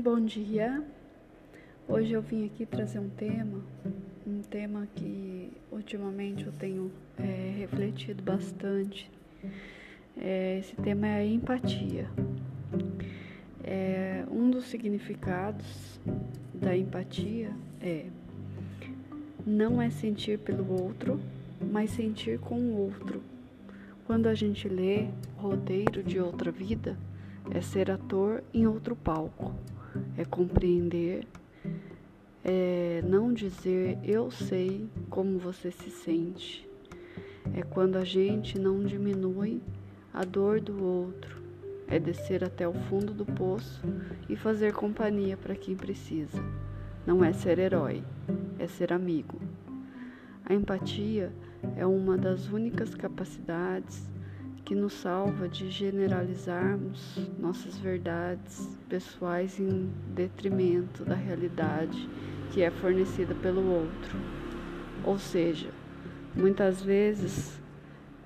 Bom 0.00 0.20
dia. 0.20 0.80
Hoje 1.88 2.12
eu 2.12 2.22
vim 2.22 2.46
aqui 2.46 2.64
trazer 2.64 3.00
um 3.00 3.08
tema, 3.08 3.60
um 4.24 4.42
tema 4.42 4.86
que 4.94 5.50
ultimamente 5.72 6.46
eu 6.46 6.52
tenho 6.52 6.92
é, 7.18 7.52
refletido 7.58 8.22
bastante. 8.22 9.10
É, 10.16 10.60
esse 10.60 10.76
tema 10.76 11.08
é 11.08 11.16
a 11.16 11.26
empatia. 11.26 12.08
É, 13.64 14.24
um 14.30 14.48
dos 14.48 14.66
significados 14.66 15.98
da 16.54 16.76
empatia 16.76 17.50
é 17.82 18.06
não 19.44 19.82
é 19.82 19.90
sentir 19.90 20.38
pelo 20.38 20.80
outro, 20.80 21.20
mas 21.60 21.90
sentir 21.90 22.38
com 22.38 22.54
o 22.54 22.76
outro. 22.76 23.20
Quando 24.06 24.28
a 24.28 24.34
gente 24.34 24.68
lê 24.68 25.08
o 25.38 25.40
roteiro 25.40 26.04
de 26.04 26.20
outra 26.20 26.52
vida, 26.52 26.96
é 27.50 27.60
ser 27.60 27.90
ator 27.90 28.44
em 28.54 28.64
outro 28.64 28.94
palco, 28.94 29.52
é 30.16 30.24
compreender, 30.24 31.26
é 32.44 33.02
não 33.06 33.32
dizer 33.32 33.98
eu 34.02 34.30
sei 34.30 34.88
como 35.10 35.38
você 35.38 35.70
se 35.70 35.90
sente, 35.90 36.68
é 37.54 37.62
quando 37.62 37.96
a 37.96 38.04
gente 38.04 38.58
não 38.58 38.84
diminui 38.84 39.60
a 40.12 40.24
dor 40.24 40.60
do 40.60 40.84
outro, 40.84 41.40
é 41.86 41.98
descer 41.98 42.44
até 42.44 42.68
o 42.68 42.72
fundo 42.72 43.12
do 43.12 43.24
poço 43.24 43.82
e 44.28 44.36
fazer 44.36 44.72
companhia 44.72 45.36
para 45.36 45.54
quem 45.54 45.74
precisa. 45.74 46.38
Não 47.06 47.24
é 47.24 47.32
ser 47.32 47.58
herói, 47.58 48.02
é 48.58 48.66
ser 48.66 48.92
amigo. 48.92 49.40
A 50.44 50.52
empatia 50.52 51.32
é 51.76 51.86
uma 51.86 52.16
das 52.16 52.48
únicas 52.48 52.94
capacidades 52.94 54.08
que 54.68 54.74
nos 54.74 54.92
salva 54.92 55.48
de 55.48 55.70
generalizarmos 55.70 57.18
nossas 57.38 57.78
verdades 57.78 58.78
pessoais 58.86 59.58
em 59.58 59.90
detrimento 60.14 61.06
da 61.06 61.14
realidade 61.14 62.06
que 62.52 62.60
é 62.60 62.70
fornecida 62.70 63.34
pelo 63.36 63.64
outro. 63.66 64.18
Ou 65.06 65.18
seja, 65.18 65.70
muitas 66.36 66.82
vezes 66.82 67.58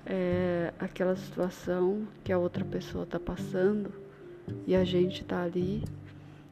é 0.05 0.73
aquela 0.77 1.15
situação 1.15 2.05
que 2.25 2.33
a 2.33 2.37
outra 2.37 2.65
pessoa 2.65 3.05
está 3.05 3.21
passando 3.21 3.89
e 4.67 4.75
a 4.75 4.83
gente 4.83 5.21
está 5.21 5.43
ali 5.43 5.81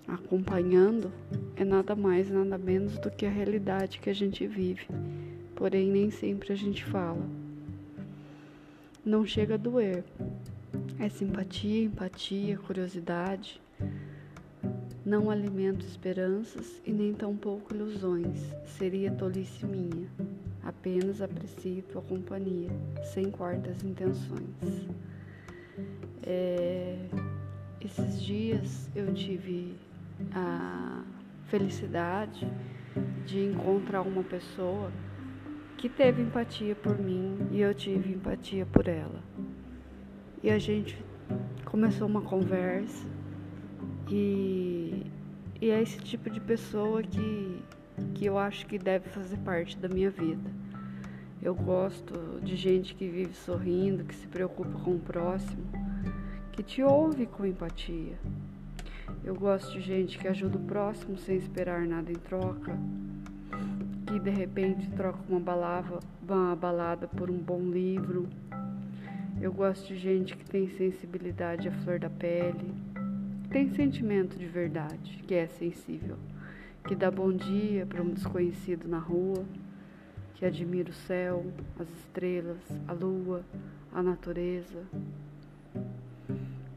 acompanhando 0.08 1.12
é 1.58 1.66
nada 1.66 1.98
mais, 1.98 2.32
nada 2.32 2.58
menos 2.58 2.98
do 2.98 3.12
que 3.12 3.26
a 3.26 3.30
realidade 3.30 4.00
que 4.00 4.10
a 4.10 4.16
gente 4.16 4.48
vive. 4.48 4.88
Porém, 5.54 5.92
nem 5.92 6.10
sempre 6.10 6.54
a 6.54 6.56
gente 6.56 6.86
fala 6.86 7.41
não 9.04 9.26
chega 9.26 9.56
a 9.56 9.58
doer. 9.58 10.04
É 11.00 11.10
simpatia, 11.10 11.84
empatia, 11.86 12.58
curiosidade. 12.58 13.60
Não 15.04 15.32
alimento 15.32 15.84
esperanças 15.86 16.80
e 16.86 16.92
nem 16.92 17.14
tampouco 17.14 17.74
ilusões. 17.74 18.54
Seria 18.66 19.12
tolice 19.12 19.66
minha. 19.66 20.08
Apenas 20.64 21.22
aprecio 21.22 21.82
tua 21.92 22.04
companhia, 22.04 22.70
sem 23.04 23.32
quartas 23.32 23.84
intenções. 23.84 24.88
É, 26.22 26.98
esses 27.80 28.22
dias 28.22 28.88
eu 28.96 29.12
tive 29.12 29.76
a 30.34 31.04
felicidade 31.48 32.48
de 33.26 33.44
encontrar 33.44 34.02
uma 34.04 34.24
pessoa 34.24 34.92
que 35.82 35.90
teve 35.90 36.22
empatia 36.22 36.76
por 36.76 36.96
mim 37.00 37.48
e 37.50 37.60
eu 37.60 37.74
tive 37.74 38.14
empatia 38.14 38.68
por 38.68 38.88
ela. 38.88 39.20
E 40.44 40.52
a 40.52 40.60
gente 40.60 40.96
começou 41.66 42.08
uma 42.08 42.22
conversa 42.22 43.04
e, 44.08 45.08
e 45.60 45.72
é 45.72 45.82
esse 45.82 45.98
tipo 45.98 46.30
de 46.30 46.40
pessoa 46.40 47.02
que, 47.02 47.64
que 48.14 48.24
eu 48.28 48.38
acho 48.38 48.68
que 48.68 48.78
deve 48.78 49.10
fazer 49.10 49.38
parte 49.38 49.76
da 49.76 49.90
minha 49.90 50.12
vida. 50.12 50.52
Eu 51.42 51.56
gosto 51.56 52.40
de 52.44 52.56
gente 52.56 52.94
que 52.94 53.08
vive 53.08 53.34
sorrindo, 53.34 54.04
que 54.04 54.14
se 54.14 54.28
preocupa 54.28 54.78
com 54.84 54.98
o 54.98 55.00
próximo, 55.00 55.64
que 56.52 56.62
te 56.62 56.84
ouve 56.84 57.26
com 57.26 57.44
empatia. 57.44 58.20
Eu 59.24 59.34
gosto 59.34 59.74
de 59.74 59.82
gente 59.82 60.20
que 60.20 60.28
ajuda 60.28 60.60
o 60.60 60.64
próximo 60.64 61.18
sem 61.18 61.38
esperar 61.38 61.88
nada 61.88 62.12
em 62.12 62.20
troca 62.20 62.78
de 64.22 64.30
repente 64.30 64.88
troca 64.92 65.20
uma 65.28 65.40
balada, 65.40 66.00
uma 66.22 66.56
balada 66.56 67.08
por 67.08 67.30
um 67.30 67.38
bom 67.38 67.60
livro. 67.60 68.30
Eu 69.42 69.52
gosto 69.52 69.88
de 69.88 69.98
gente 69.98 70.38
que 70.38 70.46
tem 70.46 70.70
sensibilidade 70.70 71.68
à 71.68 71.72
flor 71.72 71.98
da 71.98 72.10
pele, 72.10 72.72
tem 73.50 73.74
sentimento 73.74 74.38
de 74.38 74.46
verdade, 74.46 75.24
que 75.28 75.34
é 75.34 75.48
sensível, 75.48 76.18
que 76.88 76.96
dá 76.96 77.10
bom 77.10 77.34
dia 77.34 77.86
para 77.88 78.04
um 78.04 78.12
desconhecido 78.12 78.88
na 78.88 79.00
rua, 79.00 79.44
que 80.36 80.46
admira 80.46 80.92
o 80.92 80.94
céu, 80.94 81.44
as 81.80 81.90
estrelas, 81.90 82.62
a 82.88 82.94
lua, 82.94 83.44
a 83.92 84.04
natureza. 84.04 84.84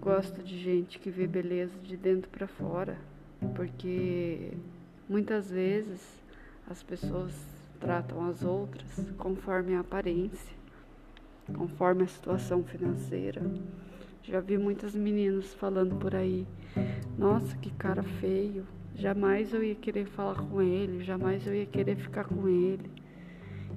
Gosto 0.01 0.43
de 0.43 0.59
gente 0.59 0.99
que 0.99 1.11
vê 1.11 1.27
beleza 1.27 1.79
de 1.83 1.97
dentro 1.97 2.31
para 2.31 2.47
fora, 2.47 2.97
porque 3.55 4.53
muitas 5.09 5.51
vezes 5.51 6.24
as 6.69 6.83
pessoas 6.83 7.33
tratam 7.79 8.27
as 8.29 8.43
outras 8.43 9.11
conforme 9.19 9.75
a 9.75 9.81
aparência, 9.81 10.57
conforme 11.55 12.05
a 12.05 12.09
situação 12.09 12.65
financeira. 12.65 13.43
Já 14.23 14.41
vi 14.41 14.57
muitas 14.57 14.95
meninas 14.95 15.53
falando 15.55 15.97
por 15.97 16.15
aí: 16.15 16.47
nossa, 17.19 17.57
que 17.59 17.71
cara 17.73 18.03
feio, 18.03 18.67
jamais 18.95 19.53
eu 19.53 19.63
ia 19.63 19.75
querer 19.75 20.07
falar 20.07 20.37
com 20.37 20.63
ele, 20.63 21.05
jamais 21.05 21.47
eu 21.47 21.55
ia 21.55 21.67
querer 21.67 21.97
ficar 21.97 22.25
com 22.25 22.49
ele. 22.49 22.91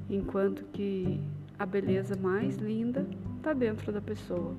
Enquanto 0.09 0.63
que 0.71 1.19
a 1.59 1.65
beleza 1.65 2.15
mais 2.15 2.55
linda 2.57 3.05
está 3.37 3.51
dentro 3.51 3.91
da 3.91 3.99
pessoa. 3.99 4.55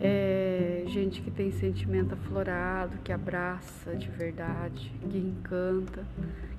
É 0.00 0.84
gente 0.86 1.22
que 1.22 1.30
tem 1.30 1.50
sentimento 1.50 2.14
aflorado, 2.14 2.98
que 2.98 3.12
abraça 3.12 3.94
de 3.96 4.08
verdade, 4.10 4.92
que 5.10 5.18
encanta, 5.18 6.06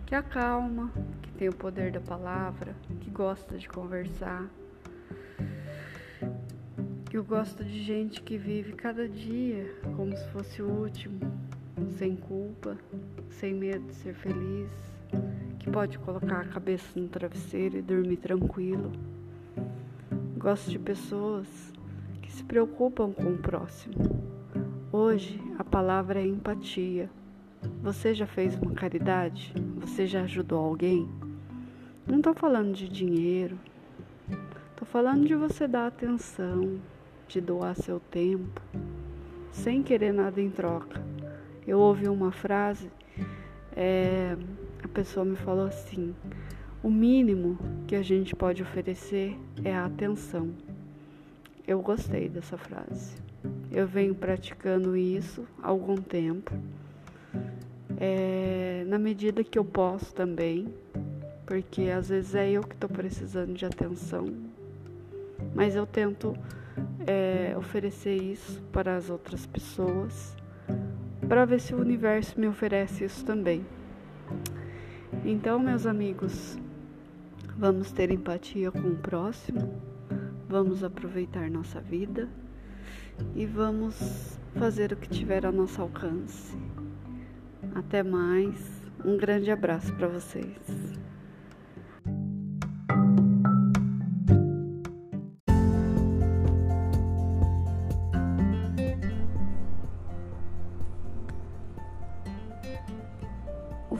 que 0.06 0.16
acalma, 0.16 0.92
que 1.22 1.32
tem 1.32 1.50
o 1.50 1.56
poder 1.56 1.92
da 1.92 2.00
palavra, 2.00 2.76
que 3.02 3.10
gosta 3.10 3.58
de 3.58 3.68
conversar. 3.68 4.46
Eu 7.12 7.24
gosto 7.24 7.64
de 7.64 7.82
gente 7.82 8.22
que 8.22 8.38
vive 8.38 8.74
cada 8.74 9.08
dia 9.08 9.74
como 9.96 10.16
se 10.18 10.28
fosse 10.32 10.62
o 10.62 10.70
último, 10.70 11.20
sem 11.98 12.16
culpa, 12.16 12.78
sem 13.30 13.54
medo 13.54 13.88
de 13.88 13.96
ser 13.96 14.14
feliz, 14.16 14.70
que 15.60 15.70
pode 15.70 15.98
colocar 16.00 16.42
a 16.42 16.46
cabeça 16.46 17.00
no 17.00 17.08
travesseiro 17.08 17.78
e 17.78 17.82
dormir 17.82 18.18
tranquilo. 18.18 18.92
Gosto 20.38 20.70
de 20.70 20.78
pessoas 20.78 21.74
se 22.36 22.44
preocupam 22.44 23.14
com 23.14 23.32
o 23.32 23.38
próximo. 23.38 23.96
Hoje 24.92 25.42
a 25.58 25.64
palavra 25.64 26.20
é 26.20 26.28
empatia. 26.28 27.10
Você 27.82 28.14
já 28.14 28.28
fez 28.28 28.56
uma 28.56 28.74
caridade? 28.74 29.54
Você 29.78 30.06
já 30.06 30.24
ajudou 30.24 30.60
alguém? 30.60 31.10
Não 32.06 32.18
estou 32.18 32.34
falando 32.34 32.74
de 32.74 32.90
dinheiro, 32.90 33.58
estou 34.70 34.86
falando 34.86 35.26
de 35.26 35.34
você 35.34 35.66
dar 35.66 35.88
atenção, 35.88 36.78
de 37.26 37.40
doar 37.40 37.74
seu 37.74 38.02
tempo, 38.02 38.62
sem 39.50 39.82
querer 39.82 40.12
nada 40.12 40.42
em 40.42 40.50
troca. 40.50 41.02
Eu 41.66 41.80
ouvi 41.80 42.10
uma 42.10 42.34
frase, 42.34 42.92
é, 43.74 44.36
a 44.84 44.88
pessoa 44.90 45.26
me 45.26 45.38
falou 45.38 45.68
assim: 45.68 46.14
o 46.84 46.92
mínimo 46.92 47.58
que 47.88 47.96
a 47.96 48.02
gente 48.02 48.36
pode 48.36 48.62
oferecer 48.62 49.40
é 49.64 49.74
a 49.74 49.86
atenção. 49.86 50.65
Eu 51.68 51.82
gostei 51.82 52.30
dessa 52.30 52.58
frase. 52.58 53.16
Eu 53.72 53.88
venho 53.88 54.14
praticando 54.14 54.96
isso 54.96 55.48
há 55.64 55.70
algum 55.70 55.96
tempo, 55.96 56.54
é, 57.98 58.84
na 58.88 59.00
medida 59.00 59.44
que 59.44 59.58
eu 59.58 59.66
posso 59.66 60.14
também, 60.14 60.72
porque 61.46 61.90
às 61.90 62.10
vezes 62.10 62.36
é 62.36 62.52
eu 62.52 62.62
que 62.62 62.76
estou 62.76 62.90
precisando 62.90 63.54
de 63.54 63.66
atenção, 63.66 64.28
mas 65.56 65.76
eu 65.76 65.88
tento 65.88 66.38
é, 67.08 67.56
oferecer 67.58 68.16
isso 68.16 68.62
para 68.72 68.96
as 68.96 69.10
outras 69.10 69.48
pessoas, 69.48 70.36
para 71.28 71.46
ver 71.46 71.60
se 71.60 71.74
o 71.74 71.80
universo 71.80 72.40
me 72.40 72.48
oferece 72.48 73.04
isso 73.04 73.26
também. 73.26 73.66
Então, 75.24 75.58
meus 75.58 75.88
amigos, 75.88 76.60
vamos 77.58 77.92
ter 77.92 78.12
empatia 78.12 78.72
com 78.72 78.90
o 78.90 78.96
próximo 78.96 79.95
Vamos 80.48 80.84
aproveitar 80.84 81.50
nossa 81.50 81.82
vida 81.82 82.30
e 83.36 83.46
vamos 83.46 84.40
fazer 84.56 84.94
o 84.94 84.98
que 84.98 85.10
tiver 85.10 85.46
ao 85.46 85.52
nosso 85.52 85.82
alcance. 85.82 86.58
Até 87.74 88.04
mais. 88.04 88.56
Um 89.04 89.18
grande 89.18 89.52
abraço 89.52 89.94
para 89.94 90.08
vocês. 90.08 90.96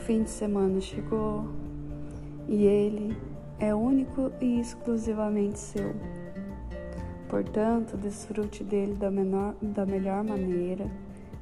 fim 0.06 0.22
de 0.22 0.30
semana 0.30 0.80
chegou 0.80 1.48
e 2.46 2.64
ele 2.64 3.16
é 3.58 3.74
único 3.74 4.30
e 4.40 4.60
exclusivamente 4.60 5.58
seu. 5.58 5.92
Portanto, 7.28 7.96
desfrute 7.96 8.62
dele 8.62 8.94
da, 8.94 9.10
menor, 9.10 9.54
da 9.60 9.84
melhor 9.84 10.22
maneira 10.22 10.88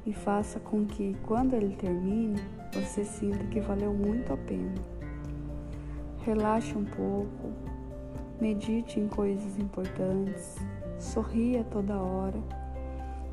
e 0.05 0.13
faça 0.13 0.59
com 0.59 0.85
que, 0.85 1.15
quando 1.23 1.53
ele 1.53 1.75
termine, 1.75 2.41
você 2.73 3.05
sinta 3.05 3.43
que 3.45 3.59
valeu 3.59 3.93
muito 3.93 4.33
a 4.33 4.37
pena. 4.37 4.73
Relaxe 6.23 6.75
um 6.75 6.85
pouco, 6.85 7.51
medite 8.41 8.99
em 8.99 9.07
coisas 9.07 9.59
importantes, 9.59 10.57
sorria 10.97 11.63
toda 11.63 12.01
hora 12.01 12.39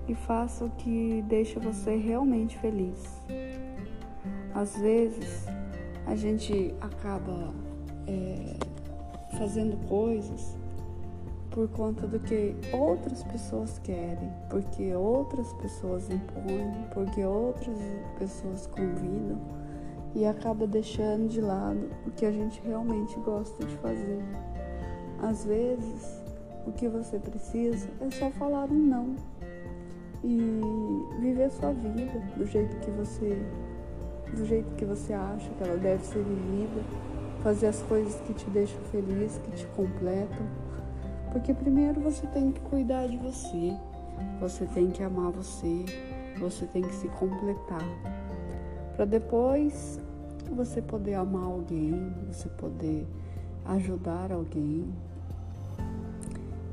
e 0.06 0.14
faça 0.14 0.64
o 0.64 0.70
que 0.70 1.25
deixa 1.26 1.58
você 1.58 1.96
realmente 1.96 2.58
feliz. 2.58 3.22
Às 4.54 4.76
vezes, 4.76 5.46
a 6.06 6.14
gente 6.14 6.75
acaba 6.82 7.54
é, 8.06 8.56
fazendo 9.38 9.76
coisas 9.88 10.62
por 11.52 11.69
conta 11.69 12.06
do 12.06 12.19
que 12.19 12.56
outras 12.72 13.22
pessoas 13.25 13.78
querem, 13.78 14.32
porque 14.50 14.94
outras 14.94 15.52
pessoas 15.54 16.08
impõem, 16.10 16.88
porque 16.93 17.25
outras 17.25 17.78
pessoas 18.19 18.66
convidam 18.66 19.38
e 20.14 20.26
acaba 20.26 20.66
deixando 20.66 21.28
de 21.28 21.40
lado 21.40 21.90
o 22.06 22.10
que 22.10 22.26
a 22.26 22.32
gente 22.32 22.60
realmente 22.64 23.19
gosta 23.20 23.64
de 23.64 23.76
fazer. 23.76 24.22
Às 25.20 25.44
vezes, 25.44 26.22
o 26.66 26.72
que 26.72 26.88
você 26.88 27.19
precisa 27.19 27.88
é 28.00 28.10
só 28.10 28.31
falar 28.31 28.64
um 28.70 28.75
não 28.75 29.16
e 30.25 30.60
viver 31.20 31.50
sua 31.50 31.72
vida 31.72 32.19
do 32.37 32.46
jeito 32.46 32.76
que 32.78 32.90
você 32.90 33.43
do 34.34 34.46
jeito 34.46 34.75
que 34.76 34.84
você 34.84 35.12
acha 35.12 35.50
que 35.50 35.62
ela 35.62 35.76
deve 35.76 36.02
ser 36.06 36.22
vivida, 36.22 36.82
fazer 37.43 37.66
as 37.66 37.82
coisas 37.82 38.19
que 38.22 38.32
te 38.32 38.49
deixam 38.49 38.81
feliz, 38.84 39.38
que 39.44 39.50
te 39.50 39.66
completam. 39.76 40.46
Porque 41.32 41.55
primeiro 41.55 41.99
você 41.99 42.26
tem 42.26 42.52
que 42.52 42.61
cuidar 42.61 43.06
de 43.06 43.17
você, 43.17 43.75
você 44.38 44.67
tem 44.67 44.90
que 44.90 45.02
amar 45.02 45.32
você, 45.32 45.87
você 46.38 46.67
tem 46.67 46.82
que 46.82 46.94
se 46.94 47.08
completar. 47.08 47.82
Para 48.94 49.06
depois 49.06 49.99
você 50.55 50.82
poder 50.82 51.14
amar 51.14 51.44
alguém, 51.44 52.14
você 52.31 52.50
poder 52.50 53.06
ajudar 53.64 54.31
alguém. 54.31 54.84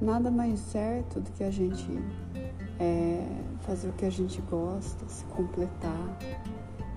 Nada 0.01 0.29
mais 0.29 0.59
certo 0.59 1.21
do 1.21 1.31
que 1.31 1.43
a 1.45 1.51
gente 1.51 1.87
é, 2.79 3.25
fazer 3.61 3.87
o 3.87 3.93
que 3.93 4.05
a 4.05 4.11
gente 4.11 4.41
gosta, 4.41 5.07
se 5.07 5.23
completar. 5.25 6.17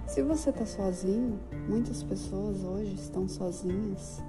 Se 0.08 0.20
você 0.20 0.50
está 0.50 0.66
sozinho, 0.66 1.38
muitas 1.68 2.02
pessoas 2.02 2.64
hoje 2.64 2.94
estão 2.94 3.28
sozinhas 3.28 4.20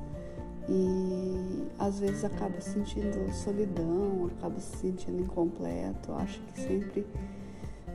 e 0.70 1.68
às 1.78 2.00
vezes 2.00 2.24
acaba 2.24 2.60
sentindo 2.62 3.32
solidão, 3.34 4.30
acaba 4.38 4.60
se 4.60 4.78
sentindo 4.78 5.22
incompleto, 5.22 6.14
acha 6.14 6.40
que 6.54 6.62
sempre 6.62 7.06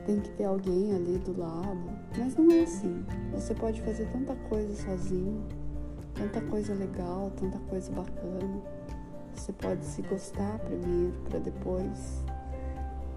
tem 0.05 0.19
que 0.19 0.29
ter 0.31 0.45
alguém 0.45 0.93
ali 0.93 1.17
do 1.19 1.39
lado. 1.39 1.79
Mas 2.17 2.35
não 2.35 2.51
é 2.51 2.61
assim. 2.61 3.03
Você 3.33 3.53
pode 3.53 3.81
fazer 3.81 4.05
tanta 4.11 4.35
coisa 4.47 4.73
sozinho, 4.83 5.43
tanta 6.13 6.41
coisa 6.41 6.73
legal, 6.73 7.31
tanta 7.37 7.57
coisa 7.69 7.91
bacana. 7.91 8.61
Você 9.35 9.53
pode 9.53 9.85
se 9.85 10.01
gostar 10.03 10.59
primeiro 10.59 11.13
para 11.29 11.39
depois 11.39 12.23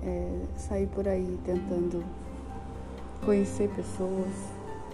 é, 0.03 0.43
sair 0.57 0.87
por 0.89 1.07
aí 1.07 1.39
tentando 1.45 2.05
conhecer 3.25 3.69
pessoas, 3.71 4.33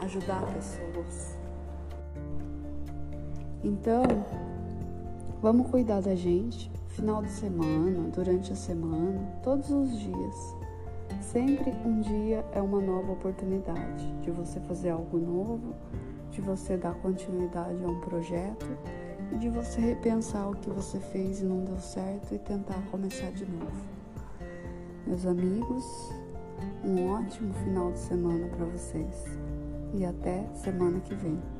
ajudar 0.00 0.42
pessoas. 0.52 1.37
Então, 3.62 4.04
vamos 5.42 5.68
cuidar 5.68 6.00
da 6.00 6.14
gente, 6.14 6.70
final 6.88 7.22
de 7.22 7.30
semana, 7.30 8.08
durante 8.08 8.52
a 8.52 8.56
semana, 8.56 9.20
todos 9.42 9.68
os 9.70 9.98
dias. 9.98 10.56
Sempre 11.20 11.70
um 11.84 12.00
dia 12.00 12.44
é 12.52 12.62
uma 12.62 12.80
nova 12.80 13.12
oportunidade 13.12 14.06
de 14.22 14.30
você 14.30 14.60
fazer 14.60 14.90
algo 14.90 15.18
novo, 15.18 15.74
de 16.30 16.40
você 16.40 16.76
dar 16.76 16.94
continuidade 16.94 17.82
a 17.84 17.88
um 17.88 18.00
projeto 18.00 18.66
e 19.32 19.36
de 19.36 19.48
você 19.48 19.80
repensar 19.80 20.48
o 20.48 20.54
que 20.54 20.70
você 20.70 21.00
fez 21.00 21.40
e 21.40 21.44
não 21.44 21.64
deu 21.64 21.78
certo 21.80 22.34
e 22.34 22.38
tentar 22.38 22.80
começar 22.90 23.32
de 23.32 23.44
novo. 23.44 23.86
Meus 25.04 25.26
amigos, 25.26 25.84
um 26.84 27.08
ótimo 27.10 27.52
final 27.54 27.90
de 27.90 27.98
semana 27.98 28.46
para 28.46 28.66
vocês 28.66 29.24
e 29.94 30.04
até 30.04 30.46
semana 30.54 31.00
que 31.00 31.14
vem. 31.14 31.57